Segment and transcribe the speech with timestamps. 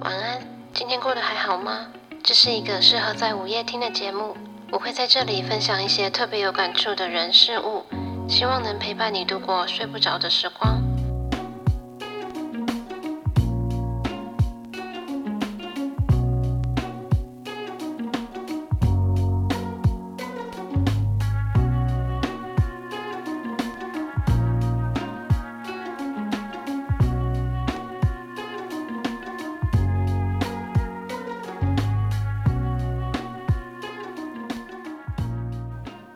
[0.00, 0.40] 晚安，
[0.72, 1.88] 今天过得还好吗？
[2.22, 4.34] 这是一个适合在午夜听的节目，
[4.70, 7.84] 我会在这里分享一些特别有感触的人事物，
[8.26, 10.80] 希望能陪伴你度过睡不着的时光。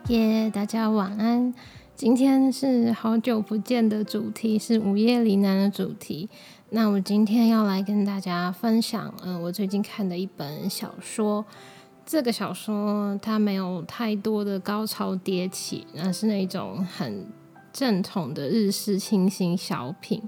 [0.08, 1.54] 耶，大家晚安。
[1.96, 6.28] 今天是好久不见的主题，是午夜里男的主题。
[6.68, 11.42] 那我今天要来跟大家分享，嗯，我最近看的一本小说。
[12.04, 17.26] 这个小说它没有太多的高潮迭起，那是那种很
[17.72, 20.22] 正统的日式清新小品。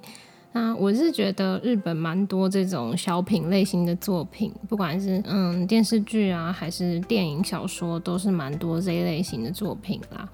[0.53, 10.27] 那我是觉得日本蛮多这种小品类型的作品，不管是嗯电视剧啊，还是电影小说，都是蛮多这一类型的作品啦。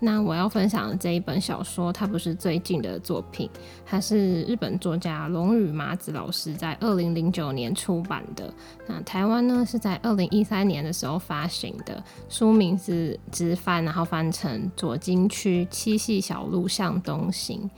[0.00, 3.50] 那我要分享的这一本小说，它不是最近的作品，
[3.84, 8.54] 它是日本作家龙宇麻子老师在二零零九年出版的。
[8.86, 17.68] 那台湾呢是在二零一三年的时候发行的，书名是直翻，然后翻成左京区七系小路向东行。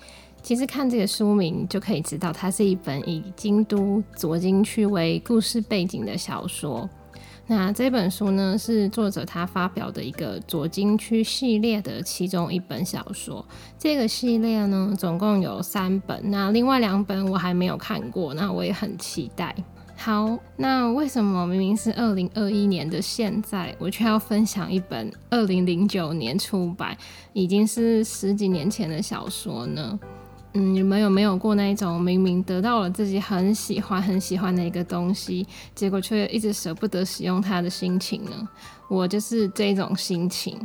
[0.43, 6.89] 其实看这个书名就可以知道，它是一本以京都左京区为故事背景的小说。
[7.47, 13.45] 那这本书呢，是作者他发表的一个左京区系列的其中一本小说。
[13.77, 16.31] 这个系列呢，总共有三本。
[16.31, 19.53] 那另外两本我还没有看过，那我也很期待。
[19.97, 26.97] 好，那为什么明明是二零二一年的现在，我却要分享一本二零零九年出版，
[27.33, 29.99] 已经是十几年前的小说呢？
[30.53, 38.48] 嗯，你们有没有过那一种明明得到了自己很喜欢、很喜欢的一个东西，结果却一直舍不得使用它的心情呢？
[38.89, 40.59] 我就是这种心情。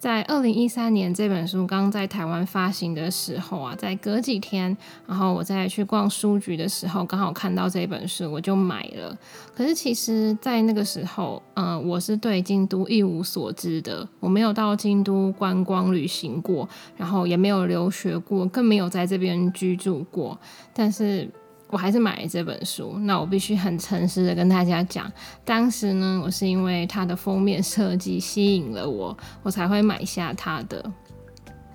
[0.00, 4.74] 在二零一三年这本书刚在台湾发行的时候啊，在隔几天，
[5.06, 9.14] 然后我再去逛书局的时候，刚好看到这本书，我就买了。
[9.54, 20.40] 可是其实，在那个时候，嗯，我是对京都一无所知的，我没有到京都观光旅行过，然后也没有留学过，更没有在这边居住过，
[20.72, 21.28] 但是。
[21.72, 25.10] 我还是买了这本书，那我必须很诚实的跟大家讲，
[25.44, 30.84] 当时呢，我是因为它的封面设计吸引了我，我才会买下它的。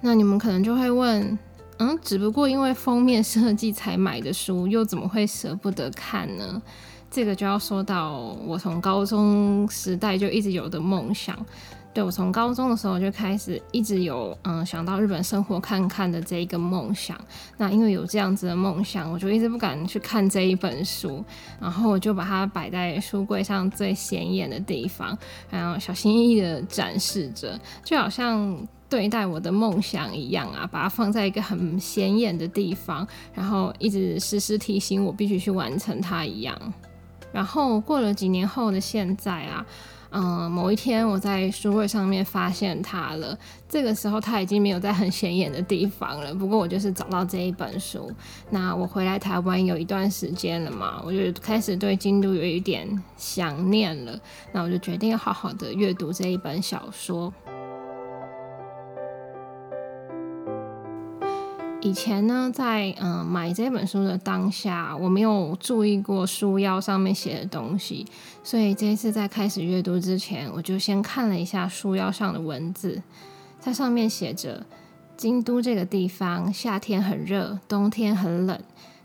[0.01, 1.39] 那你们可能就会问，
[1.77, 6.61] 嗯，只不过因为封面设计才买的书，又怎么会舍不得看呢？
[7.09, 11.33] 这个就要说到我从高中时代就一直有的梦想。
[11.95, 17.17] 对我从高中的时候就开始一直有嗯想到日本生活看看的这一个梦想，
[17.55, 21.23] 那因为有这样子的梦想，我就一直不敢去看这一本书，
[21.57, 25.17] 然后我就把它摆在书柜上最显眼的地方，
[25.49, 36.59] 然后小心翼翼的展示着，就好像对待我的梦想一样啊，把它放在一个很显眼的地方，然后一直时时提醒我必须去完成它一样。
[37.31, 39.65] 然后过了几年后的现在啊。
[40.17, 43.37] 嗯，某一天我在书柜上面发现它了。
[43.67, 46.33] 这个时候它已经没有在很显眼的地方了。
[46.33, 48.09] 不过我就是找到这一本书。
[48.49, 52.87] 那我回来台湾有一段时间了嘛，我就开始对京都有一点
[53.17, 54.17] 想念了。
[54.53, 57.33] 那我就决定要好好的阅读这一本小说。
[61.85, 68.03] 以前呢，在嗯买这本书的当下，我没有注意过书腰上面写的东西，
[68.43, 72.99] 所以这一次在开始阅读之前，我就先看了一下书腰上的文字，
[73.59, 74.65] 在上面写着：
[75.15, 78.59] 京都这个地方夏天很热，冬天很冷。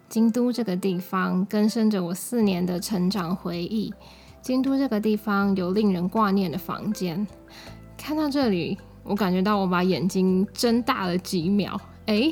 [0.09, 3.93] 京都这个地方根深着我四年的成长回忆。
[4.41, 7.27] 京都这个地方有令人挂念的房间。
[7.99, 11.79] 看到这里，我感觉到我把眼睛睁大了几秒。
[12.11, 12.29] 哎，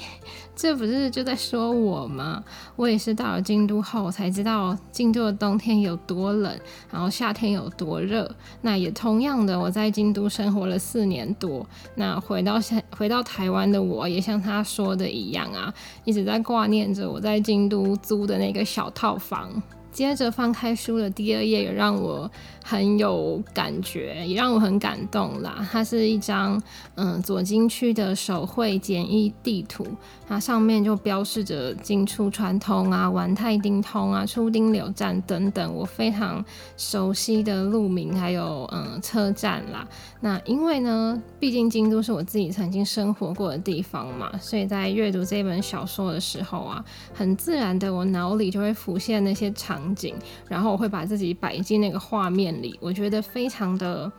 [0.56, 2.42] 这不是就在说我吗？
[2.74, 6.52] 我也是到了京都后才知道京都的冬天有多冷，
[6.90, 8.28] 然后夏天有多热。
[8.62, 11.64] 那也同样的，我在京都生活了四年多，
[11.94, 15.72] 那回到现回到台湾的我，也像他说的一样啊，
[16.04, 19.62] 一直在挂念着我在京都租的那个小套房。
[19.98, 22.30] 接着翻开书的第二页，也让我
[22.62, 25.68] 很有感觉，也让我很感动啦。
[25.72, 26.62] 它是一张
[26.94, 29.84] 嗯左京区的手绘简易地图，
[30.28, 36.44] 它上面就标示着进出川通啊、丸太町通啊、出町柳站等等我非常
[36.76, 39.84] 熟悉的路名，还有嗯车站啦。
[40.20, 49.87] 那因为呢，毕竟京都是我自己曾经生活过的地方嘛，所以在阅读这本小说的时候啊，很自然的我脑里就会浮现那些场。
[49.88, 50.14] 场景，
[50.48, 54.10] 然后我会把自己摆进那个画面里，我觉得非常的。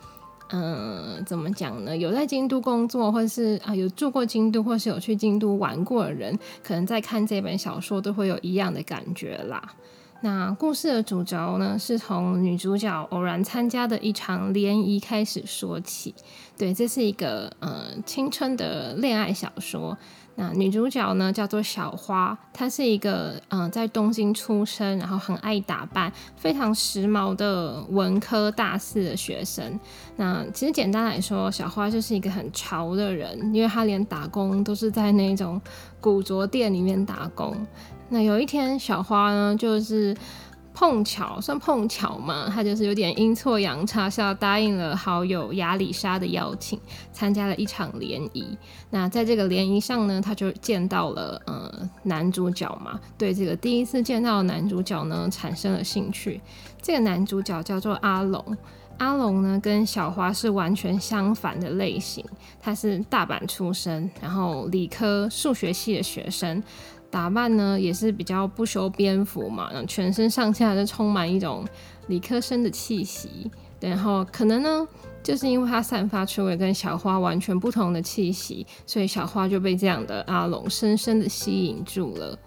[0.51, 1.95] 嗯，怎么讲呢？
[1.95, 9.61] 有在京都工作，或是啊有住过京都，或是有去京都玩过的人，可能在看这本小说都会有一样的感觉啦。
[10.21, 16.15] 那故事的主轴呢，是从女主角偶然参加的一场联谊开始说起。
[16.57, 19.95] 对，这是一个呃青春的恋爱小说。
[20.35, 29.79] 那女主角呢叫做小花，她是一个嗯在东京出生，然后很爱打扮，非常时髦的文科大四的学生。
[30.15, 35.61] 那其实简单来说，小花就是一个很潮的人，因为她连打工都是在那种
[35.99, 37.55] 古着店里面打工。
[38.09, 40.15] 那有一天，小花呢就是。
[40.79, 46.79] 碰巧算碰巧嘛，他就是有点阴错阳差，下答应了好友亚里莎的邀请，
[47.11, 48.57] 参加了一场联谊。
[48.89, 51.69] 那在这个联谊上呢，他就见到了呃
[52.03, 56.39] 男主角嘛，对这个第一次见到男主角呢产生了兴趣。
[56.81, 58.57] 这个男主角叫做阿龙，
[58.99, 62.23] 阿龙呢跟小花是完全相反的类型，
[62.57, 66.63] 他是大阪出身，然后理科数学系的学生。
[67.09, 71.65] 打扮呢也是比较不修边幅嘛，然后全身上下就充满一种
[72.07, 73.49] 理科生的气息。
[73.79, 74.87] 然后可能呢，
[75.23, 82.37] 就是因为他散发出了跟小花完全不同的气息，所以小花就被这样的阿龙深深的吸引住了。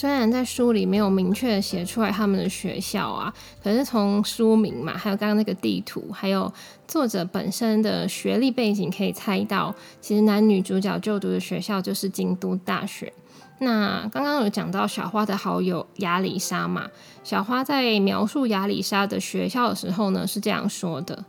[0.00, 6.54] 虽然在书里没有明确写出来他们的学校啊，可是从书名嘛，还有刚刚那个地图，还有
[6.86, 13.12] 作者本身的学历背景，可以猜到，其实男女主角就读的学校就是京都大学。
[13.58, 16.86] 那刚刚有讲到小花的好友亚里莎嘛，
[17.24, 21.24] 小花在描述亚里莎的学校的时候呢，是这样说的。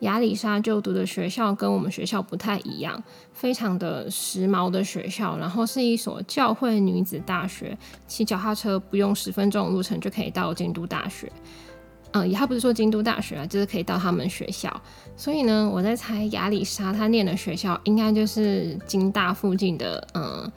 [0.00, 3.02] 亚里莎就读的学校跟我们学校不太一样，
[3.32, 7.76] 非常的时髦的学校，然后是一所教会女子大学，
[8.06, 11.30] 骑脚踏车不用十分钟的路程就可以到京都大学。
[12.12, 14.82] 嗯，也他不是说京都大学啊，就是可以到他们学校。
[15.16, 20.50] 所以呢，我在猜亚里莎她念的学校应该就是京大附近的嗯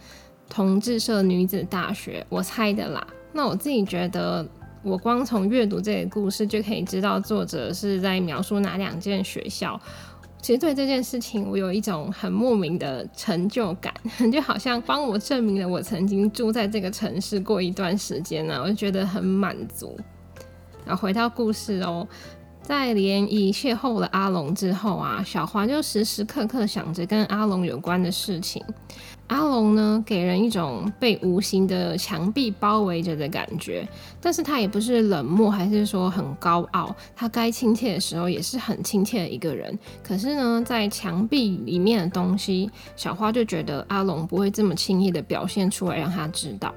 [0.50, 3.06] 同志社女子大学，我猜的啦。
[3.31, 4.46] 那我自己觉得。
[4.83, 9.80] 我光从阅读这个故事就可以知道作者是在描述哪两间学校。
[10.41, 13.94] 其实对这件事情，我有一种很莫名的成就感，
[14.30, 19.97] 就好像帮我证明了我曾经住在这个城市过一段时间呢，我就觉得很满足。
[20.86, 22.06] 然后回到故事哦，
[22.63, 28.63] 在联谊邂逅了阿龙之后啊，小华就时时刻刻想着跟阿龙有关的事情。
[29.27, 33.88] 阿龙呢，给人一种被无形的墙壁包围着的感觉，
[34.21, 36.95] 但是他也不是冷漠，还是说很高傲。
[37.15, 39.77] 他该亲切的时候也是很亲切的一个人。
[40.04, 46.74] 可是呢，在墙壁里面的东西，小花就觉得阿龙不会这么轻易的表现出来，让他知道。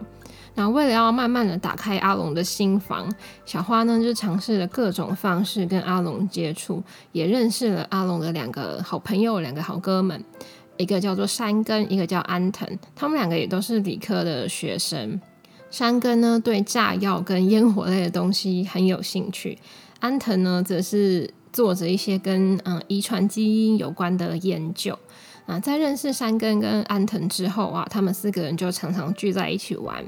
[0.56, 3.08] 那为了要慢慢的打开阿龙的心房，
[3.44, 6.82] 小花呢就尝试了各种方式跟阿龙接触，
[7.12, 10.20] 也认识了阿龙的两个好朋友，两个好哥们。
[10.78, 15.18] 一个叫做山根，一个叫安藤，他们两个也都是理科的学生。
[15.70, 19.58] 山根呢对炸药跟烟火类的东西很有兴趣，
[20.00, 24.98] 安藤呢则是做着一些跟嗯遗传基因有关的研究。
[25.46, 30.04] 啊，在认识山根跟安藤之后啊，他们四个人就常常聚在一起玩。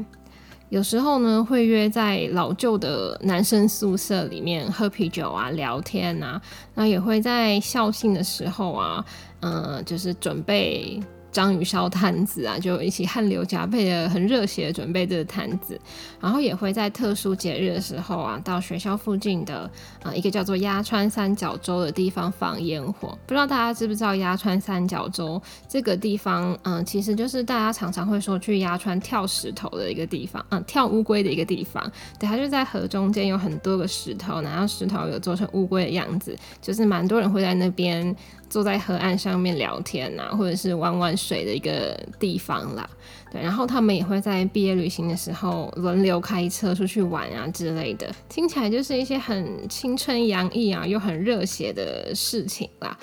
[0.71, 6.41] 有时候呢，会约在老旧的男生宿舍里面喝啤酒啊、聊天啊，
[6.75, 9.05] 那也会在校庆的时候啊，
[9.41, 11.01] 嗯，就是准备。
[11.31, 15.81] 章鱼烧摊子啊，就一起汗流浃背的，很热血的准备这个摊子，
[16.21, 19.71] 然后也会在特殊节日的时候啊，到学校附近的
[20.03, 23.17] 啊一个叫做鸭川三角洲的地方放烟火。
[23.27, 26.59] 不知道大家知不知道鸭川三角洲这个地方？
[26.63, 31.93] 嗯，其实就是大家常常会说去鸭川跳石头的一个地方，嗯，跳乌龟的一个地方。
[32.19, 38.17] 对，它就在河中间有很多个石头，然后石头有做成乌龟的样子，就是蛮多人会在那边。
[38.49, 42.89] 坐在河岸上面聊天啊，或者是玩玩水的一个地方啦。
[43.31, 52.99] 对，然后他们也会在毕业旅行的时候轮流开车出去玩啊之类的，听起来就是一些很青春洋溢啊又很热血的事情啦。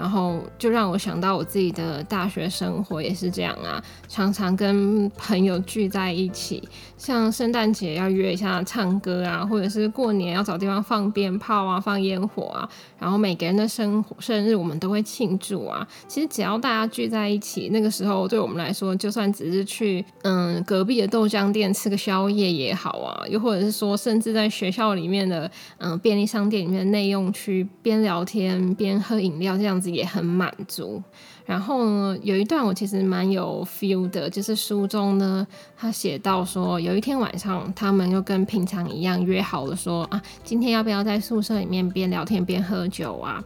[0.00, 6.66] 然后就让我想到我自己的大学生活也是这样啊，常常跟朋友聚在一起，
[6.96, 12.66] 像圣诞节要约一下唱歌啊，或者是过年要找地方放鞭炮啊、放烟火啊，
[12.98, 15.86] 然后每个人的生生日我们都会庆祝啊。
[16.08, 29.89] 其实只要大家聚在一起，那个时候对我们来说，就算只是去嗯隔壁的豆浆店吃个宵夜也好啊，又或者是说甚至在学校里面的嗯便利商店里面的内用区边聊天边喝饮料这样子。
[29.92, 31.02] 也很满足。
[31.44, 43.42] 然后呢，有一段我其实蛮有 feel 的，就是书中呢，他写到说，有一天晚上，他们又跟平常一样约好了，说啊，今天要不要在宿舍里面边聊天边喝酒啊？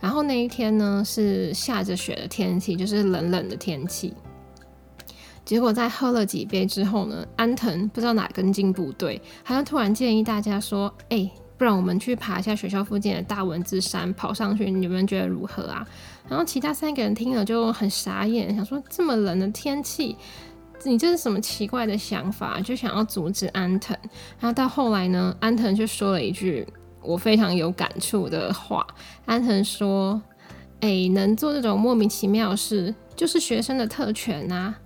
[0.00, 4.12] 然后那一天呢，是下着雪的天气，就是冷冷的天气。
[5.44, 15.86] 结果在喝了几杯之后呢，安藤不知道哪根筋不对，他就突然建议大家说：“哎，不然我们去爬一下学校附近的大文字山，跑上去，你们觉得如何啊？”
[16.28, 20.16] 然后其他三个人听了就很傻眼，想说这么冷的天气，
[20.84, 22.60] 你这是什么奇怪的想法？
[22.60, 23.96] 就想要阻止安藤。
[24.40, 26.66] 然后到后来呢，安藤就说了一句
[27.00, 28.86] 我非常有感触的话。
[29.24, 30.20] 安藤说
[30.80, 34.76] ：“哎，能做这种莫名其妙的事，就是学生的特权啊。”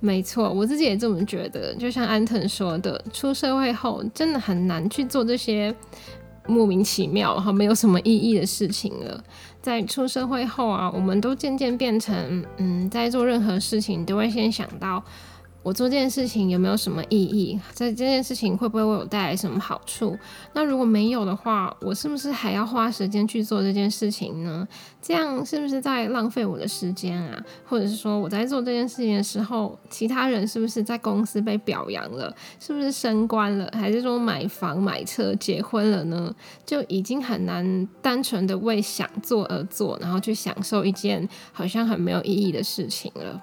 [0.00, 1.74] 没错，我自己也这么觉得。
[1.74, 5.74] 就像安藤说的，出社会后真的很难去做这些
[6.46, 9.24] 莫名其妙、然后没有什么意义的事情了。
[9.62, 15.02] 在出社会后啊，我们都渐渐变成，嗯，在做任何事情都会先想到。
[15.66, 17.58] 我做这件事情有没有什么意义？
[17.72, 20.16] 在这件事情会不会为我带来什么好处？
[20.52, 24.68] 那如果没有的话，我是不是还要花时间去做这件事情呢？
[25.02, 27.44] 这样是不是在浪费我的时间啊？
[27.64, 32.32] 或者是说我在做这件事情的时候，其他人是不是在公司被表扬了？
[32.60, 33.68] 是不是升官了？
[33.72, 36.32] 还是说买房、买车、结婚了呢？
[36.64, 43.42] 就已经很难单纯的为想做而做，然后去享受一件好像很没有意义的事情了。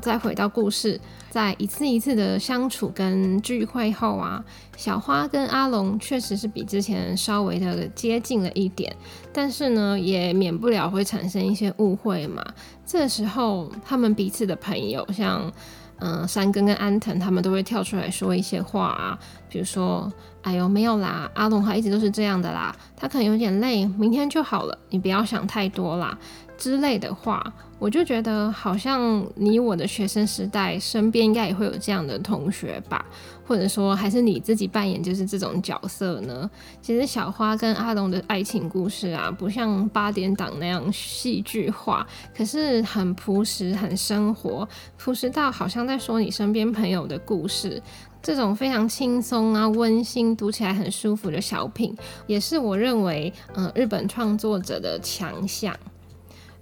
[0.00, 4.42] 再回到故事，在一次一次的相处跟聚会后啊，
[4.76, 8.94] 小花跟阿龙确实是比之前稍微的接近了一点，
[9.32, 12.44] 但是呢，也免不了会产生一些误会嘛。
[12.84, 15.52] 这时候，他们彼此的朋友，像
[16.00, 26.18] 嗯山根跟安藤，他们都会跳出来说一些话啊，比如说：“哎呦，没有啦，阿龙他一直都是这样的啦，他可能有点累，明天就好了，你不要想太多啦。”
[26.58, 27.42] 之类的话，
[27.78, 33.02] 我就觉得好像你我的学生时代身边应该也会有这样的同学吧，
[33.50, 36.48] 或者说还是你自己扮演就是这种角色呢？
[36.80, 47.82] 其实小花跟阿龙的爱情故事啊，不像八点档那样戏剧化，可是很朴实、很生活，朴实到好像在说你身边朋友的故事。
[48.22, 51.92] 这种非常轻松啊、温馨、读起来很舒服的小品，
[52.28, 55.74] 也是我认为，嗯，日本创作者的强项。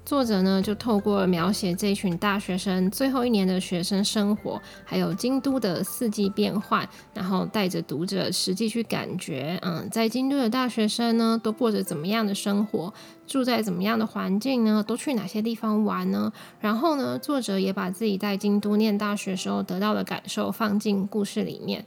[0.08, 12.90] 作者呢，就透过描写这群大学生最后一年的学生生活，还有京都的四季变换，然后带着读者实际去感觉，嗯，在京都的大学生呢，都过着怎么样的生活，
[13.26, 14.82] 住在怎么样的环境呢？
[14.82, 16.32] 都去哪些地方玩呢？
[16.58, 21.84] 然后呢，作者也把自己在京都念大学时候得到的感受放进故事里面。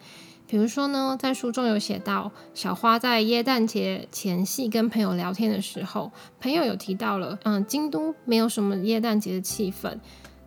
[0.52, 9.98] 比如说呢，在书中有写到，小花在耶诞节前夕跟朋友聊天的时候，朋友有提到了，嗯，京都没有什么耶诞节的气氛。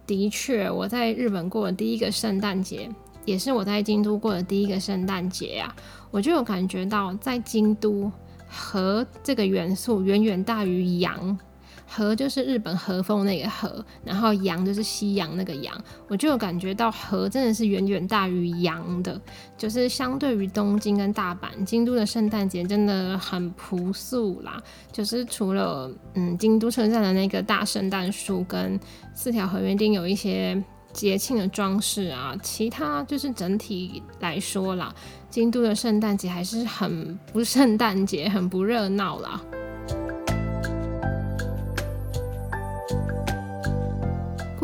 [0.07, 2.87] 的确，我在日本过的第一个圣诞节，
[3.25, 5.75] 也是我在京都过的第一个圣诞节呀，
[6.11, 8.13] 我就有感觉到，在京都，
[8.47, 11.39] 和这个元素远远大于阳。
[11.87, 15.75] 和就是日本和风那个和，然后阳就是西洋那个阳，
[16.09, 19.21] 我就有感觉到和真的是远远大于阳的，
[19.57, 28.79] 就是相对于东京跟大阪，京都的圣诞节真的很朴素啦，就是除了嗯京都车站的那个大圣诞树跟
[29.15, 30.63] 四条河原町有一些
[30.93, 34.95] 节庆的装饰啊，其他就是整体来说啦，
[35.29, 39.41] 京都的圣诞节还是很不圣诞节，很不热闹啦。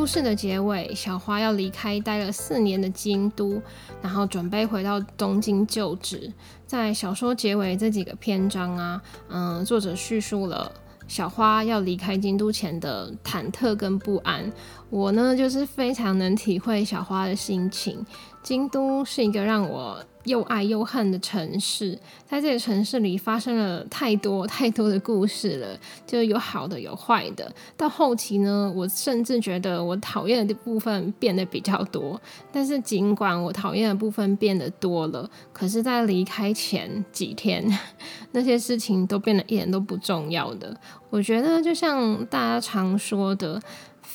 [0.00, 3.61] 故事的结尾，小花要离开待了四年的京都，
[4.00, 6.33] 然后准备回到东京就职。
[6.66, 10.73] 在小说结尾这几个篇章啊，嗯，作者叙述了
[11.07, 14.50] 小花要离开京都前的忐忑跟不安。
[14.88, 18.02] 我呢，就是非常能体会小花的心情。
[18.42, 20.02] 京都是一个让我。
[20.24, 27.50] 又爱又恨的城市，在这个城市里发生了太多太多的故事了，就有好的有坏的。
[27.76, 32.20] 到后期呢，我甚至觉得我讨厌的部分变得比较多。
[32.52, 37.64] 但是尽管我讨厌的部分变得多了，可是，在离开前几天，
[38.32, 40.76] 那些事情都变得一点都不重要的。
[41.08, 43.60] 我觉得，就像大家常说的。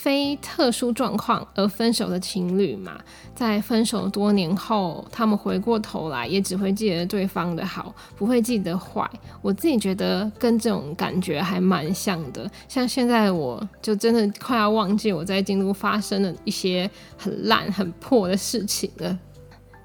[0.06, 3.02] 非特殊状况而分手的情侣嘛，
[3.34, 9.10] 在分手多年后，他们回过头来也只会记得对方的好，不会记得坏。
[9.42, 12.48] 我自己觉得跟这种感觉还蛮像的。
[12.68, 19.18] 像现在，我就真的快要忘记我在京都发生的一些很烂、很破的事情了。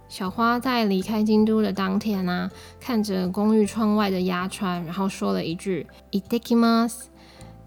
[0.06, 7.04] 小花在离开京都的当天啊，看着公寓窗外的鸭川，然后说了一句 “itakimas”，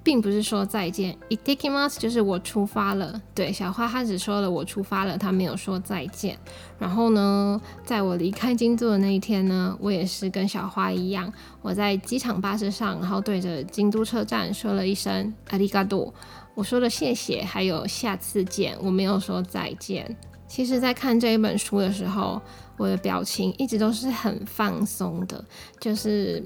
[0.04, 3.22] 并不是说再见，“itakimas” 就是我出发了。
[3.34, 6.38] 对，小花她只说了我出发了，她没有说再见。
[6.78, 11.32] 然后呢，在我离开京都的那一天呢，我也是跟小花一样，
[11.62, 16.14] 我在机场巴士上，然后对着京都车站说了一声“阿里嘎多”，
[16.54, 20.16] 我说了谢谢，还有下次见，我没有说再见。
[20.46, 22.40] 其实，在看这一本书的时候，
[22.78, 25.44] 我的表情一直都是很放松的，
[25.80, 26.44] 就是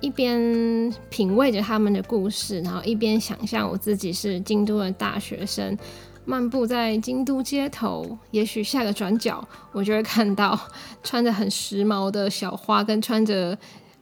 [0.00, 5.76] 一边品味着他们的故事，然后一边想象我自己是京都的大学生，
[6.24, 8.18] 漫步在京都街头。
[8.30, 10.58] 也许下个转角，我就会看到
[11.02, 13.56] 穿着很时髦的小花，跟穿着。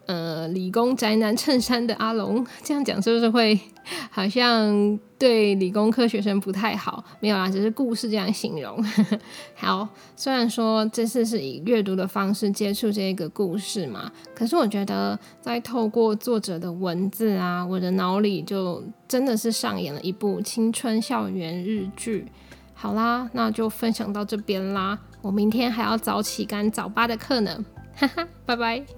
[0.09, 3.61] 呃，理工宅男衬衫的阿龙，这样讲是不是会
[4.11, 7.05] 好像对理工科学生不太好？
[7.21, 8.83] 没有啦，只是故事这样形容。
[9.55, 9.87] 好，
[10.17, 22.27] 虽然说这次是以阅读的方式接触这个故事嘛，可是我觉得在透过作者的文字啊，我的脑里就真的是上演了一部青春校园日剧。
[22.73, 27.63] 好啦，那就分享到这边啦，我明天还要早起赶早八的课呢，
[27.95, 28.98] 哈哈，拜拜。